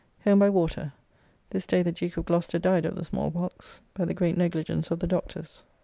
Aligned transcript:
Home 0.23 0.39
by 0.39 0.49
water. 0.49 0.93
This 1.51 1.67
day 1.67 1.83
the 1.83 1.91
Duke 1.91 2.17
of 2.17 2.25
Gloucester 2.25 2.57
died 2.57 2.85
of 2.85 2.95
the 2.95 3.03
small 3.05 3.29
pox, 3.29 3.81
by 3.93 4.03
the 4.05 4.15
great 4.15 4.35
negligence 4.35 4.89
of 4.89 4.97
the 4.97 5.05
doctors. 5.05 5.61